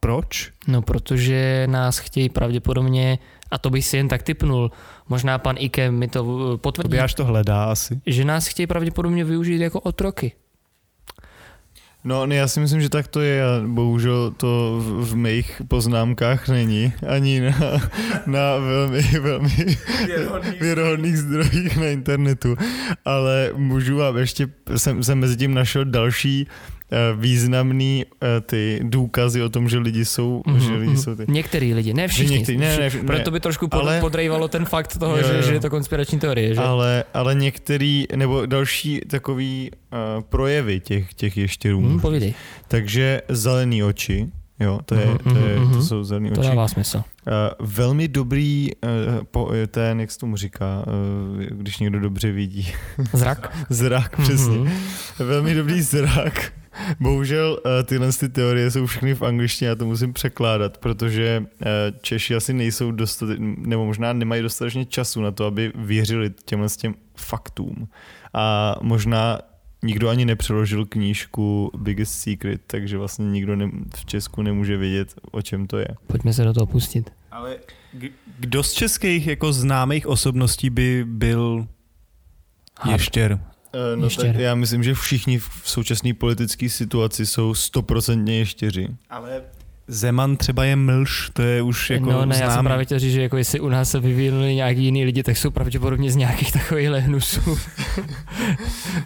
proč? 0.00 0.52
No, 0.68 0.82
protože 0.82 1.66
nás 1.70 1.98
chtějí 1.98 2.28
pravděpodobně, 2.28 3.18
a 3.50 3.58
to 3.58 3.70
bych 3.70 3.86
si 3.86 3.96
jen 3.96 4.08
tak 4.08 4.22
typnul, 4.22 4.70
možná 5.08 5.38
pan 5.38 5.56
Ike 5.58 5.90
mi 5.90 6.08
to 6.08 6.24
uh, 6.24 6.56
potvrdí. 6.56 6.98
až 6.98 7.14
to 7.14 7.24
hledá 7.24 7.64
asi. 7.64 8.00
Že 8.06 8.24
nás 8.24 8.46
chtějí 8.46 8.66
pravděpodobně 8.66 9.24
využít 9.24 9.60
jako 9.60 9.80
otroky. 9.80 10.32
No, 12.04 12.26
ne, 12.26 12.36
já 12.36 12.48
si 12.48 12.60
myslím, 12.60 12.80
že 12.80 12.88
tak 12.88 13.08
to 13.08 13.20
je 13.20 13.44
a 13.44 13.60
bohužel 13.66 14.30
to 14.36 14.80
v, 14.80 15.10
v 15.10 15.16
mých 15.16 15.62
poznámkách 15.68 16.48
není, 16.48 16.92
ani 17.08 17.40
na, 17.40 17.52
na 18.26 18.56
velmi, 18.56 19.02
velmi 19.02 19.76
věrohodných 20.60 21.18
zdrojích 21.24 21.76
na 21.76 21.86
internetu, 21.86 22.56
ale 23.04 23.50
můžu 23.56 23.96
vám 23.96 24.16
ještě, 24.16 24.48
jsem, 24.76 25.04
jsem 25.04 25.18
mezi 25.18 25.36
tím 25.36 25.54
našel 25.54 25.84
další 25.84 26.48
významný 27.16 28.04
eh, 28.04 28.40
ty 28.40 28.80
důkazy 28.82 29.42
o 29.42 29.48
tom, 29.48 29.68
že 29.68 29.78
lidi 29.78 30.04
jsou, 30.04 30.42
mm-hmm. 30.46 30.58
že 30.58 30.74
lidi 30.74 30.96
jsou 30.96 31.14
ty. 31.14 31.24
Některý 31.28 31.74
lidi, 31.74 31.94
ne 31.94 32.08
všichni. 32.08 32.36
Některý, 32.36 32.58
ne, 32.58 32.76
ne, 32.78 32.90
ne, 32.90 33.02
Proto 33.06 33.30
by 33.30 33.40
trošku 33.40 33.68
ale, 33.70 34.00
podrejvalo 34.00 34.48
ten 34.48 34.64
fakt 34.64 34.98
toho, 34.98 35.16
jo, 35.16 35.22
jo. 35.26 35.42
Že, 35.42 35.42
že 35.42 35.52
je 35.54 35.60
to 35.60 35.70
konspirační 35.70 36.18
teorie. 36.18 36.54
Že? 36.54 36.60
Ale, 36.60 37.04
ale 37.14 37.34
některý, 37.34 38.04
nebo 38.16 38.46
další 38.46 39.00
takový 39.00 39.70
uh, 39.70 40.22
projevy 40.22 40.80
těch, 40.80 41.14
těch 41.14 41.36
ještěrů. 41.36 41.80
Mm, 41.80 42.00
povídej. 42.00 42.34
Takže 42.68 43.22
zelený 43.28 43.84
oči, 43.84 44.26
Jo, 44.60 44.80
to, 44.84 44.94
je, 44.94 45.06
mm-hmm, 45.06 45.32
to, 45.32 45.38
je, 45.38 45.54
to 45.54 45.60
mhm. 45.60 45.82
jsou 45.82 46.04
zelený 46.04 46.30
oči. 46.30 46.40
To 46.40 46.46
dává 46.46 46.68
smysl. 46.68 46.96
Uh, 46.96 47.66
velmi 47.66 48.08
dobrý 48.08 48.70
uh, 48.84 48.90
po, 49.30 49.50
ten, 49.68 50.00
jak 50.00 50.10
se 50.10 50.18
tomu 50.18 50.36
říká, 50.36 50.84
uh, 50.86 51.42
když 51.42 51.78
někdo 51.78 52.00
dobře 52.00 52.32
vidí. 52.32 52.72
Zrak? 53.12 53.66
zrak, 53.70 54.20
přesně. 54.20 54.58
Mm-hmm. 54.58 54.70
Velmi 55.18 55.54
dobrý 55.54 55.82
zrak 55.82 56.52
Bohužel 57.00 57.58
eh, 57.66 57.82
tyhle 57.82 58.12
ty 58.12 58.28
teorie 58.28 58.70
jsou 58.70 58.86
všechny 58.86 59.14
v 59.14 59.22
angličtině, 59.22 59.68
já 59.68 59.74
to 59.74 59.86
musím 59.86 60.12
překládat, 60.12 60.78
protože 60.78 61.44
eh, 61.62 61.66
Češi 62.00 62.34
asi 62.34 62.52
nejsou 62.52 62.90
dostatečně, 62.90 63.54
nebo 63.58 63.86
možná 63.86 64.12
nemají 64.12 64.42
dostatečně 64.42 64.84
času 64.84 65.20
na 65.20 65.30
to, 65.30 65.46
aby 65.46 65.72
věřili 65.74 66.30
těmhle 66.44 66.68
těm 66.68 66.94
faktům. 67.16 67.88
A 68.34 68.74
možná 68.82 69.38
nikdo 69.82 70.08
ani 70.08 70.24
nepřeložil 70.24 70.86
knížku 70.86 71.70
Biggest 71.78 72.14
Secret, 72.14 72.60
takže 72.66 72.98
vlastně 72.98 73.30
nikdo 73.30 73.56
ne, 73.56 73.70
v 73.96 74.04
Česku 74.04 74.42
nemůže 74.42 74.76
vědět, 74.76 75.14
o 75.30 75.42
čem 75.42 75.66
to 75.66 75.78
je. 75.78 75.88
Pojďme 76.06 76.32
se 76.32 76.44
do 76.44 76.52
toho 76.52 76.66
pustit. 76.66 77.12
Ale 77.30 77.56
kdo 78.38 78.62
z 78.62 78.72
českých 78.72 79.26
jako 79.26 79.52
známých 79.52 80.06
osobností 80.06 80.70
by 80.70 81.04
byl 81.08 81.66
ještěr? 82.90 83.40
Eh, 83.72 83.96
no 83.96 84.10
tak 84.10 84.34
já 84.34 84.54
myslím, 84.54 84.82
že 84.82 84.94
všichni 84.94 85.38
v 85.38 85.62
současné 85.64 86.14
politické 86.14 86.68
situaci 86.68 87.26
jsou 87.26 87.54
stoprocentně 87.54 88.38
ještěři. 88.38 88.88
Ale 89.10 89.42
Zeman 89.92 90.36
třeba 90.36 90.64
je 90.64 90.76
mlž, 90.76 91.30
to 91.32 91.42
je 91.42 91.62
už 91.62 91.90
jako 91.90 92.10
No 92.10 92.26
ne, 92.26 92.36
znám. 92.36 92.48
já 92.48 92.56
jsem 92.56 92.64
právě 92.64 92.84
chtěl 92.84 92.98
říct, 92.98 93.12
že 93.12 93.22
jako 93.22 93.36
jestli 93.36 93.60
u 93.60 93.68
nás 93.68 93.90
se 93.90 94.00
vyvinuli 94.00 94.54
nějaký 94.54 94.84
jiný 94.84 95.04
lidi, 95.04 95.22
tak 95.22 95.36
jsou 95.36 95.50
pravděpodobně 95.50 96.10
z 96.10 96.16
nějakých 96.16 96.52
takových 96.52 96.88
hnusů. 96.88 97.40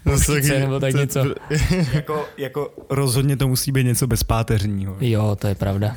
no, 0.04 0.18
taky, 0.26 0.48
nebo 0.48 0.80
tak 0.80 0.92
to, 0.92 0.98
něco. 0.98 1.24
jako, 1.92 2.26
jako 2.38 2.74
rozhodně 2.90 3.36
to 3.36 3.48
musí 3.48 3.72
být 3.72 3.84
něco 3.84 4.06
bezpáteřního. 4.06 4.96
Jo, 5.00 5.36
to 5.40 5.46
je 5.46 5.54
pravda. 5.54 5.96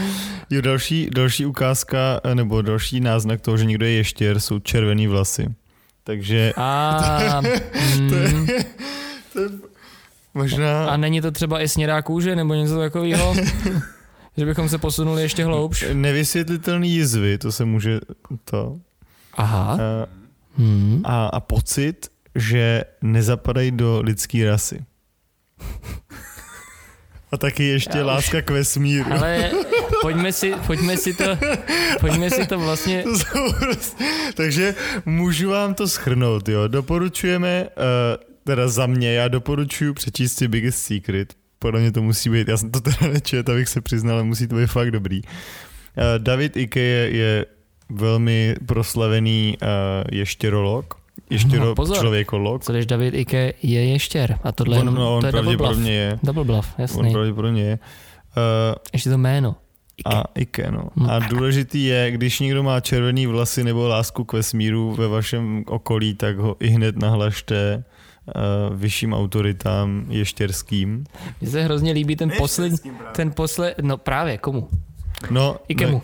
jo, 0.50 0.60
další, 0.60 1.08
další 1.14 1.46
ukázka, 1.46 2.20
eh, 2.24 2.34
nebo 2.34 2.62
další 2.62 3.00
náznak 3.00 3.40
toho, 3.40 3.56
že 3.56 3.64
někdo 3.64 3.86
je 3.86 3.92
ještěr, 3.92 4.40
jsou 4.40 4.58
červený 4.58 5.06
vlasy. 5.06 5.46
Takže... 6.04 6.52
A, 6.56 7.42
to, 8.08 8.14
je, 8.14 8.28
mm. 8.28 8.46
to 9.32 9.40
je 9.40 9.48
možná... 10.34 10.86
A 10.86 10.96
není 10.96 11.20
to 11.20 11.30
třeba 11.30 11.60
i 11.60 11.68
snědá 11.68 12.02
kůže 12.02 12.36
nebo 12.36 12.54
něco 12.54 12.78
takového? 12.78 13.34
Že 14.38 14.46
bychom 14.46 14.68
se 14.68 14.78
posunuli 14.78 15.22
ještě 15.22 15.44
hloubš? 15.44 15.84
Nevysvětlitelný 15.92 16.90
jizvy, 16.90 17.38
to 17.38 17.52
se 17.52 17.64
může 17.64 18.00
to... 18.44 18.76
Aha. 19.34 19.72
A, 19.72 20.06
hmm. 20.56 21.00
a, 21.04 21.26
a 21.26 21.40
pocit, 21.40 22.08
že 22.34 22.84
nezapadají 23.02 23.70
do 23.70 24.00
lidské 24.04 24.50
rasy. 24.50 24.84
A 27.32 27.36
taky 27.36 27.64
ještě 27.64 27.98
Já 27.98 28.06
láska 28.06 28.38
už... 28.38 28.44
k 28.44 28.50
vesmíru. 28.50 29.12
Ale 29.12 29.50
pojďme 30.02 30.32
si, 30.32 30.54
pojďme 30.66 30.96
si 30.96 31.14
to, 31.14 31.24
pojďme 32.00 32.30
si 32.30 32.46
to 32.46 32.58
vlastně... 32.58 33.02
To 33.02 33.52
prostě... 33.60 34.04
Takže 34.34 34.74
můžu 35.04 35.50
vám 35.50 35.74
to 35.74 35.88
schrnout, 35.88 36.48
jo. 36.48 36.68
Doporučujeme, 36.68 37.64
uh, 37.64 38.24
teda 38.44 38.68
za 38.68 38.86
mě, 38.86 39.14
já 39.14 39.28
doporučuji 39.28 39.94
přečíst 39.94 40.38
si 40.38 40.48
Biggest 40.48 40.78
Secret. 40.78 41.34
Podle 41.58 41.80
mě 41.80 41.92
to 41.92 42.02
musí 42.02 42.30
být, 42.30 42.48
já 42.48 42.56
jsem 42.56 42.70
to 42.70 42.80
teda 42.80 43.12
nečet, 43.12 43.48
abych 43.48 43.68
se 43.68 43.80
přiznal, 43.80 44.14
ale 44.14 44.24
musí 44.24 44.46
to 44.46 44.56
být 44.56 44.66
fakt 44.66 44.90
dobrý. 44.90 45.22
Uh, 45.22 46.02
David 46.18 46.56
Ike 46.56 46.80
je, 46.80 47.16
je 47.16 47.46
velmi 47.90 48.56
proslavený 48.66 49.58
uh, 49.62 49.68
ještěrolog, 50.12 50.94
ještěro 51.30 51.64
no, 51.64 51.74
pozor. 51.74 51.96
člověkolog. 51.96 52.64
Co 52.64 52.72
když 52.72 52.86
David 52.86 53.14
Ike 53.14 53.52
je 53.62 53.84
ještěr 53.84 54.38
a 54.42 54.52
tohle 54.52 54.76
on, 54.76 54.80
jenom, 54.80 54.94
no, 54.94 55.16
on 55.16 55.20
to 55.20 55.26
je 55.26 55.32
double 55.32 55.56
bluff. 55.56 55.86
je. 55.86 56.18
Double 56.22 56.44
bluff, 56.44 56.68
jasný. 56.78 57.00
On 57.00 57.12
pravděpodobně 57.12 57.62
je. 57.62 57.78
Uh, 58.36 58.74
Ještě 58.92 59.10
to 59.10 59.18
jméno. 59.18 59.56
Ike. 59.96 60.16
A 60.16 60.24
Ike, 60.34 60.70
no. 60.70 60.88
Hmm. 60.96 61.10
A 61.10 61.18
důležitý 61.18 61.84
je, 61.84 62.10
když 62.10 62.40
někdo 62.40 62.62
má 62.62 62.80
červený 62.80 63.26
vlasy 63.26 63.64
nebo 63.64 63.88
lásku 63.88 64.24
k 64.24 64.32
vesmíru 64.32 64.94
ve 64.94 65.08
vašem 65.08 65.64
okolí, 65.66 66.14
tak 66.14 66.38
ho 66.38 66.56
i 66.60 66.68
hned 66.68 66.96
nahlašte 66.96 67.84
vyšším 68.74 69.14
autoritám 69.14 70.06
ještěrským. 70.08 71.04
Mně 71.40 71.50
se 71.50 71.62
hrozně 71.62 71.92
líbí 71.92 72.16
ten 72.16 72.32
poslední, 72.38 72.78
ten 73.12 73.30
posled, 73.32 73.74
no 73.82 73.96
právě, 73.96 74.38
komu? 74.38 74.68
No, 75.30 75.56
Ikemu. 75.68 76.02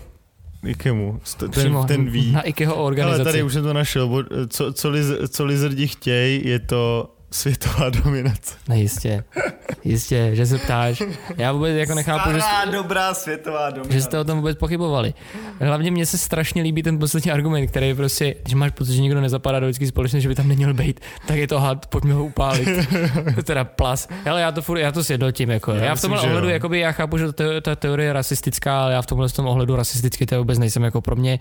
Ne, 0.62 0.70
Ikemu, 0.70 1.20
ten, 1.38 1.50
Přímo 1.50 1.84
ten 1.84 2.10
ví. 2.10 2.32
Na 2.32 2.42
Ikeho 2.42 2.74
organizaci. 2.74 3.20
Ale 3.20 3.32
tady 3.32 3.42
už 3.42 3.52
jsem 3.52 3.62
to 3.62 3.72
našel, 3.72 4.24
co, 4.48 4.72
co, 4.72 4.90
liz, 4.90 5.06
co 5.28 5.44
lizardi 5.44 5.86
chtějí, 5.86 6.48
je 6.48 6.58
to 6.58 7.13
světová 7.34 7.90
dominace. 7.90 8.54
No 8.68 8.74
jistě, 8.74 9.24
jistě, 9.84 10.30
že 10.32 10.46
se 10.46 10.58
ptáš. 10.58 11.02
Já 11.36 11.52
vůbec 11.52 11.76
jako 11.76 11.94
nechápu, 11.94 12.20
Stará, 12.20 12.38
že 12.38 12.44
jste, 12.44 12.72
dobrá 12.72 13.14
světová 13.14 13.70
dominace. 13.70 13.92
Že 13.92 14.02
jste 14.02 14.18
o 14.18 14.24
tom 14.24 14.38
vůbec 14.38 14.58
pochybovali. 14.58 15.14
Hlavně 15.60 15.90
mně 15.90 16.06
se 16.06 16.18
strašně 16.18 16.62
líbí 16.62 16.82
ten 16.82 16.98
poslední 16.98 17.30
argument, 17.30 17.66
který 17.66 17.88
je 17.88 17.94
prostě, 17.94 18.34
že 18.48 18.56
máš 18.56 18.70
pocit, 18.70 18.92
že 18.94 19.02
nikdo 19.02 19.20
nezapadá 19.20 19.60
do 19.60 19.66
lidské 19.66 19.86
společnosti, 19.86 20.22
že 20.22 20.28
by 20.28 20.34
tam 20.34 20.48
neměl 20.48 20.74
být, 20.74 21.00
tak 21.26 21.36
je 21.36 21.48
to 21.48 21.60
had, 21.60 21.86
pojďme 21.86 22.14
ho 22.14 22.24
upálit. 22.24 22.68
teda 23.44 23.64
plas. 23.64 24.08
Ale 24.30 24.40
já 24.40 24.52
to 24.52 24.62
furt, 24.62 24.78
já 24.78 24.92
to 24.92 25.04
sjednotím. 25.04 25.50
Jako. 25.50 25.72
Já, 25.72 25.84
já 25.84 25.94
v 25.94 26.00
tomhle 26.00 26.20
ohledu, 26.20 26.48
jakoby, 26.48 26.80
já 26.80 26.92
chápu, 26.92 27.18
že 27.18 27.32
to, 27.32 27.60
ta 27.60 27.76
teorie 27.76 28.08
je 28.08 28.12
rasistická, 28.12 28.82
ale 28.82 28.92
já 28.92 29.02
v 29.02 29.06
tomhle 29.06 29.28
tom 29.28 29.46
ohledu 29.46 29.76
rasisticky 29.76 30.26
to 30.26 30.38
vůbec 30.38 30.58
nejsem. 30.58 30.82
Jako 30.82 31.00
pro 31.00 31.16
mě 31.16 31.38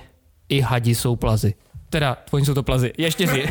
i 0.49 0.61
hadi 0.61 0.95
jsou 0.95 1.15
plazy. 1.15 1.53
Teda, 1.89 2.17
oni 2.31 2.45
jsou 2.45 2.53
to 2.53 2.63
plazy. 2.63 2.93
Ještě 2.97 3.27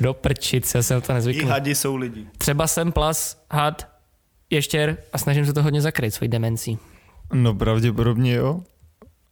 Do 0.00 0.14
prčic, 0.14 0.74
já 0.74 0.82
jsem 0.82 1.00
to 1.00 1.12
nezvyklý. 1.12 1.42
I 1.42 1.46
hadi 1.46 1.74
jsou 1.74 1.96
lidi. 1.96 2.26
Třeba 2.38 2.66
jsem 2.66 2.92
plas, 2.92 3.44
had, 3.50 3.88
ještěr 4.50 4.96
a 5.12 5.18
snažím 5.18 5.46
se 5.46 5.52
to 5.52 5.62
hodně 5.62 5.80
zakryt 5.80 6.14
svojí 6.14 6.28
demencí. 6.28 6.78
No 7.32 7.54
pravděpodobně 7.54 8.34
jo. 8.34 8.60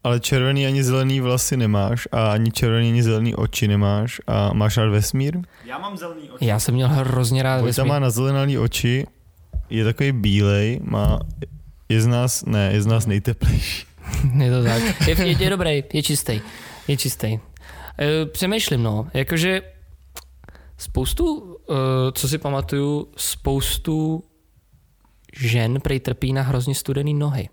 Ale 0.04 0.20
červený 0.20 0.66
ani 0.66 0.84
zelený 0.84 1.20
vlasy 1.20 1.56
nemáš 1.56 2.08
a 2.12 2.32
ani 2.32 2.50
červený 2.50 2.88
ani 2.88 3.02
zelený 3.02 3.34
oči 3.34 3.68
nemáš 3.68 4.20
a 4.26 4.52
máš 4.52 4.76
rád 4.76 4.90
vesmír? 4.90 5.38
Já 5.64 5.78
mám 5.78 5.96
zelený 5.96 6.30
oči. 6.30 6.46
Já 6.46 6.58
jsem 6.58 6.74
měl 6.74 6.88
hrozně 6.88 7.42
rád 7.42 7.60
Vojta 7.60 7.66
vesmír. 7.66 7.86
má 7.86 7.98
na 7.98 8.10
zelený 8.10 8.58
oči, 8.58 9.06
je 9.70 9.84
takový 9.84 10.12
bílej, 10.12 10.80
má, 10.82 11.18
je 11.88 12.00
z 12.00 12.06
nás, 12.06 12.44
ne, 12.44 12.70
je 12.72 12.82
z 12.82 12.86
nás 12.86 13.06
nejteplejší. 13.06 13.86
je 14.38 14.50
to 14.50 14.64
tak. 14.64 15.08
Je, 15.08 15.26
je, 15.26 15.42
je 15.42 15.50
dobrý, 15.50 15.84
je 15.92 16.02
čistý. 16.02 16.40
Je 16.88 16.96
čistý. 16.96 17.26
E, 17.26 18.26
přemýšlím, 18.26 18.82
no, 18.82 19.08
jakože 19.14 19.62
Spoustu, 20.82 21.34
uh, 21.34 21.76
co 22.12 22.28
si 22.28 22.38
pamatuju, 22.38 23.08
spoustu 23.16 24.24
žen 25.36 25.80
prej 25.80 26.00
trpí 26.00 26.32
na 26.32 26.42
hrozně 26.42 26.74
studený 26.74 27.14
nohy. 27.14 27.48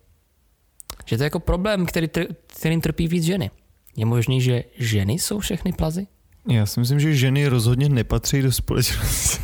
Že 1.06 1.18
to 1.18 1.24
je 1.24 1.26
jako 1.26 1.40
problém, 1.40 1.86
který, 1.86 2.08
kterým 2.48 2.82
trpí 2.82 3.08
víc 3.08 3.24
ženy. 3.24 3.52
Je 3.98 4.06
možný, 4.06 4.42
že 4.42 4.64
ženy 4.78 5.14
jsou 5.14 5.40
všechny 5.40 5.74
plazy? 5.74 6.08
Já 6.48 6.66
si 6.66 6.80
myslím, 6.80 7.00
že 7.00 7.16
ženy 7.16 7.48
rozhodně 7.48 7.90
nepatří 7.90 8.42
do 8.42 8.52
společnosti. 8.52 9.44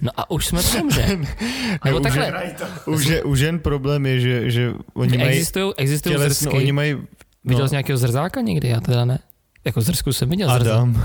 No 0.00 0.10
a 0.16 0.30
už 0.30 0.46
jsme 0.46 0.62
v 0.62 0.72
tom, 0.72 0.90
že? 0.90 1.06
Nebo 1.84 2.00
takhle. 2.00 2.54
U, 2.86 2.98
žen, 2.98 3.20
u 3.24 3.34
žen 3.34 3.58
problém 3.58 4.06
je, 4.06 4.20
že, 4.20 4.50
že 4.50 4.72
oni 4.94 5.18
mají 5.18 5.30
existují, 5.30 5.72
existují 5.76 6.14
tělesno, 6.14 6.34
zrsky. 6.34 6.56
Oni 6.56 6.72
mají, 6.72 6.92
no. 6.94 7.00
Viděl 7.44 7.68
jsi 7.68 7.74
nějakého 7.74 7.96
zrzáka 7.96 8.40
někdy? 8.40 8.68
Já 8.68 8.80
teda 8.80 9.04
ne. 9.04 9.18
Jako 9.64 9.80
zrsku 9.80 10.12
jsem 10.12 10.28
viděl 10.28 10.50
Adam. 10.50 11.04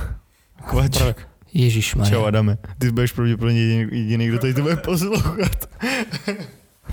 Zrzák. 0.92 1.31
Ježíš 1.54 1.96
Čau 2.10 2.24
Adame, 2.24 2.58
ty 2.78 2.92
budeš 2.92 3.12
pravděpodobně 3.12 3.62
jediný, 3.62 4.00
jediný, 4.00 4.28
kdo 4.28 4.40
tady 4.40 4.54
to 4.54 4.62
bude 4.62 4.76
poslouchat. 4.76 5.70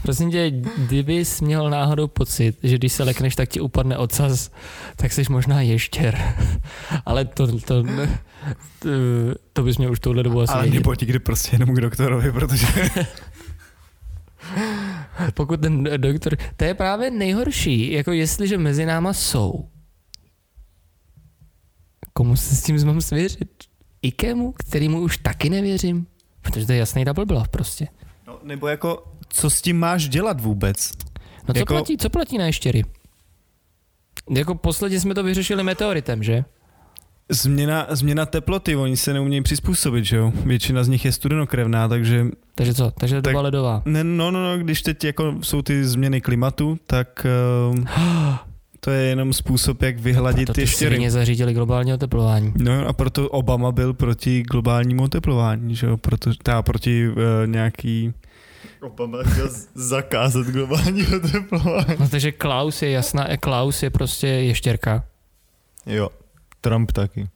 Prosím 0.03 0.31
tě, 0.31 0.51
kdybys 0.77 1.41
měl 1.41 1.71
náhodou 1.71 2.07
pocit, 2.07 2.57
že 2.63 2.79
když 2.79 2.93
se 2.93 3.05
lekneš, 3.05 3.35
tak 3.35 3.49
ti 3.49 3.61
upadne 3.61 3.97
ocas, 3.99 4.51
tak 4.97 5.13
jsi 5.13 5.23
možná 5.31 5.61
ještěr. 5.61 6.19
Ale 7.07 7.25
to, 7.25 7.47
to, 7.61 7.83
to, 8.79 8.89
to 9.53 9.63
bys 9.63 9.79
měl 9.79 9.93
už 9.93 10.01
touhle 10.01 10.23
dobu 10.23 10.41
asi 10.41 10.53
Ale 10.53 10.67
nepojď 10.67 11.01
nikdy 11.01 11.19
prostě 11.19 11.55
jenom 11.55 11.75
k 11.75 11.81
doktorovi, 11.81 12.33
protože... 12.33 12.67
Pokud 15.35 15.61
ten 15.61 15.89
doktor, 15.97 16.37
to 16.57 16.65
je 16.65 16.75
právě 16.75 17.11
nejhorší, 17.11 17.93
jako 17.93 18.13
jestliže 18.13 18.59
mezi 18.59 18.87
náma 18.87 19.13
jsou. 19.13 19.69
Komu 22.13 22.37
se 22.37 22.57
s 22.57 22.63
tím 22.63 22.87
mám 22.87 23.01
svěřit? 23.01 23.68
Ikemu, 24.03 24.53
kterýmu 24.53 25.01
už 25.01 25.19
taky 25.19 25.51
nevěřím, 25.51 26.07
protože 26.43 26.67
to 26.67 26.73
je 26.73 26.79
jasný 26.79 27.05
double 27.05 27.27
bluff 27.27 27.49
prostě. 27.49 27.89
No, 28.27 28.39
nebo 28.43 28.69
jako, 28.69 29.05
co 29.29 29.51
s 29.51 29.63
tím 29.63 29.79
máš 29.79 30.09
dělat 30.09 30.41
vůbec? 30.41 30.91
No 31.49 31.55
co, 31.55 31.59
Jako- 31.59 31.75
platí, 31.75 31.97
co 31.97 32.11
platí 32.11 32.39
na 32.39 32.47
ještěry? 32.47 32.85
Jako 34.31 34.55
posledně 34.55 35.01
jsme 35.01 35.15
to 35.15 35.23
vyřešili 35.23 35.63
meteoritem, 35.63 36.23
že? 36.23 36.45
Změna, 37.31 37.87
změna 37.91 38.27
teploty, 38.27 38.77
oni 38.77 38.97
se 38.97 39.13
neumějí 39.13 39.43
přizpůsobit, 39.43 40.05
že 40.05 40.17
jo? 40.17 40.33
Většina 40.45 40.85
z 40.85 40.89
nich 40.89 41.05
je 41.05 41.13
studenokrevná, 41.13 41.89
takže 41.89 42.27
Takže 42.55 42.75
co? 42.75 42.91
Takže 42.91 43.23
Tak- 43.23 43.33
doba 43.33 43.43
ledová. 43.43 43.83
ne, 43.85 44.05
no, 44.05 44.31
no, 44.31 44.43
no, 44.57 44.59
když 44.65 44.83
teď 44.83 45.05
jako 45.05 45.35
jsou 45.43 45.63
ty 45.63 45.85
změny 45.85 46.21
klimatu, 46.21 46.79
tak 46.87 47.27
uh, 47.71 47.85
to 48.81 48.91
je 48.91 49.03
jenom 49.07 49.33
způsob, 49.33 49.83
jak 49.83 49.99
vyhladit 49.99 50.47
Proto 50.47 50.61
ty 50.61 50.61
ty 50.61 50.67
štěry. 50.67 51.11
zařídili 51.11 51.55
globální 51.55 51.93
oteplování. 51.95 52.53
No 52.57 52.87
a 52.89 52.93
proto 52.93 53.29
Obama 53.29 53.73
byl 53.73 53.95
proti 53.95 54.43
globálnímu 54.43 55.03
oteplování, 55.03 55.77
že 55.77 55.87
jo? 55.87 55.97
Proto, 55.97 56.31
tá, 56.43 56.63
proti 56.63 57.09
uh, 57.09 57.15
nějaký... 57.47 58.13
Obama 58.81 59.19
chtěl 59.23 59.49
zakázat 59.75 60.47
globální 60.47 61.07
oteplování. 61.17 61.97
No, 62.01 62.09
takže 62.09 62.33
Klaus 62.33 62.83
je 62.83 62.91
jasná, 62.91 63.37
Klaus 63.41 63.83
je 63.83 63.91
prostě 63.91 64.27
ještěrka. 64.27 65.05
Jo, 65.87 66.09
Trump 66.61 66.93
taky. 66.93 67.29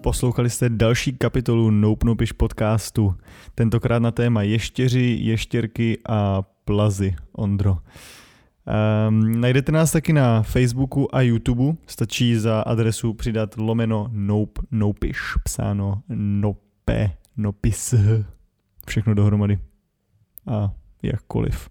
Poslouchali 0.00 0.50
jste 0.50 0.68
další 0.68 1.12
kapitolu 1.12 1.70
Nope 1.70 2.06
Nopiš 2.06 2.32
podcastu. 2.32 3.14
Tentokrát 3.54 3.98
na 3.98 4.10
téma 4.10 4.42
ještěři, 4.42 5.18
ještěrky 5.20 5.98
a 6.08 6.42
plazy, 6.64 7.16
Ondro. 7.32 7.78
Um, 8.68 9.40
najdete 9.40 9.72
nás 9.72 9.92
taky 9.92 10.12
na 10.12 10.42
Facebooku 10.42 11.14
a 11.14 11.20
YouTube. 11.20 11.76
Stačí 11.86 12.36
za 12.36 12.60
adresu 12.60 13.14
přidat 13.14 13.56
lomeno 13.56 14.08
Nope 14.12 14.62
Nopiš, 14.70 15.20
psáno 15.44 16.02
Nope 16.08 17.10
Nopis. 17.36 17.94
Všechno 18.86 19.14
dohromady. 19.14 19.58
A 20.46 20.72
jakkoliv. 21.02 21.68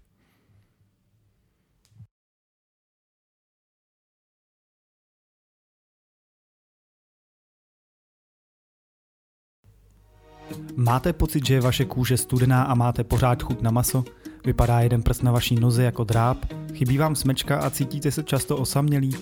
Máte 10.76 11.12
pocit, 11.12 11.46
že 11.46 11.54
je 11.54 11.60
vaše 11.60 11.84
kůže 11.84 12.16
studená 12.16 12.62
a 12.62 12.74
máte 12.74 13.04
pořád 13.04 13.42
chuť 13.42 13.60
na 13.62 13.70
maso? 13.70 14.04
Vypadá 14.48 14.80
jeden 14.80 15.02
prst 15.02 15.22
na 15.22 15.32
vaší 15.32 15.54
noze 15.54 15.82
jako 15.82 16.04
dráp? 16.04 16.38
Chybí 16.74 16.98
vám 16.98 17.16
smečka 17.16 17.58
a 17.58 17.70
cítíte 17.70 18.10
se 18.10 18.22
často 18.22 18.56
osamělí? 18.56 19.14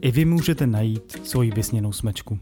I 0.00 0.10
vy 0.10 0.24
můžete 0.24 0.66
najít 0.66 1.20
svoji 1.24 1.50
vysněnou 1.50 1.92
smečku. 1.92 2.38